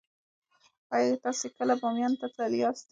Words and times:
ایا 0.95 1.13
تاسې 1.23 1.45
کله 1.57 1.73
بامیانو 1.81 2.19
ته 2.21 2.27
تللي 2.35 2.57
یاست؟ 2.63 2.79